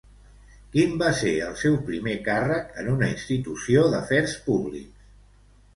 Quin 0.75 0.95
va 1.01 1.09
ser 1.19 1.33
el 1.49 1.53
seu 1.65 1.77
primer 1.91 2.15
càrrec 2.31 2.75
en 2.85 2.91
una 2.95 3.11
institució 3.13 3.87
d'afers 3.95 4.37
públics? 4.49 5.11